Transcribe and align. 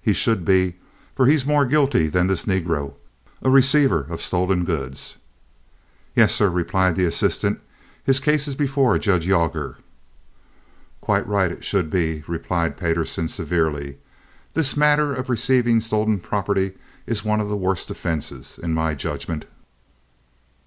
"He 0.00 0.14
should 0.14 0.46
be, 0.46 0.76
for 1.14 1.26
he's 1.26 1.44
more 1.44 1.66
guilty 1.66 2.06
than 2.08 2.26
this 2.26 2.46
negro, 2.46 2.94
a 3.42 3.50
receiver 3.50 4.06
of 4.08 4.22
stolen 4.22 4.64
goods." 4.64 5.18
"Yes, 6.16 6.34
sir," 6.34 6.48
replied 6.48 6.96
the 6.96 7.04
assistant. 7.04 7.60
"His 8.02 8.18
case 8.18 8.48
is 8.48 8.54
before 8.54 8.98
Judge 8.98 9.26
Yawger." 9.26 9.76
"Quite 11.02 11.28
right. 11.28 11.52
It 11.52 11.64
should 11.64 11.90
be," 11.90 12.24
replied 12.26 12.78
Payderson, 12.78 13.28
severely. 13.28 13.98
"This 14.54 14.74
matter 14.74 15.12
of 15.12 15.28
receiving 15.28 15.82
stolen 15.82 16.18
property 16.18 16.72
is 17.06 17.22
one 17.22 17.42
of 17.42 17.50
the 17.50 17.54
worst 17.54 17.90
offenses, 17.90 18.58
in 18.62 18.72
my 18.72 18.94
judgment." 18.94 19.44